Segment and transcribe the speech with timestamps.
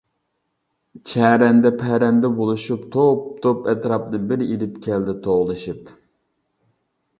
[1.11, 5.95] چەرەندە-پەرەندە بولۇشۇپ توپ-توپ، ئەتراپنى بىر ئېلىپ كەلدى توۋلىشىپ.